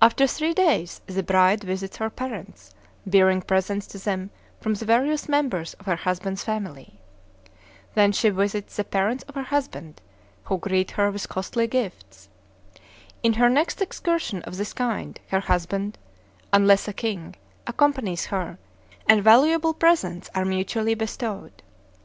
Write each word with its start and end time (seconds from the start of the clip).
After 0.00 0.28
three 0.28 0.54
days 0.54 1.00
the 1.06 1.24
bride 1.24 1.64
visits 1.64 1.96
her 1.96 2.10
parents, 2.10 2.72
bearing 3.04 3.42
presents 3.42 3.88
to 3.88 3.98
them 3.98 4.30
from 4.60 4.74
the 4.74 4.84
various 4.84 5.28
members 5.28 5.74
of 5.80 5.86
her 5.86 5.96
husband's 5.96 6.44
family. 6.44 7.00
Then 7.94 8.12
she 8.12 8.28
visits 8.30 8.76
the 8.76 8.84
parents 8.84 9.24
of 9.24 9.34
her 9.34 9.42
husband, 9.42 10.00
who 10.44 10.58
greet 10.58 10.92
her 10.92 11.10
with 11.10 11.28
costly 11.28 11.66
gifts. 11.66 12.28
In 13.24 13.32
her 13.32 13.50
next 13.50 13.82
excursion 13.82 14.42
of 14.42 14.58
this 14.58 14.72
kind 14.72 15.18
her 15.30 15.40
husband 15.40 15.98
(unless 16.52 16.86
a 16.86 16.92
king) 16.92 17.34
accompanies 17.66 18.26
her, 18.26 18.58
and 19.08 19.24
valuable 19.24 19.74
presents 19.74 20.30
are 20.36 20.44
mutually 20.44 20.94
bestowed. 20.94 21.64